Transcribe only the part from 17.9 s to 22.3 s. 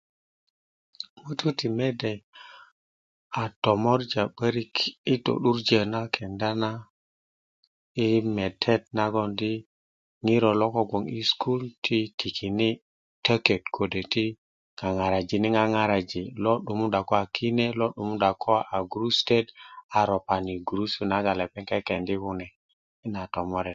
'dumunda ko aa gurusitot a ropani gurusu nagan lepeŋ kekendi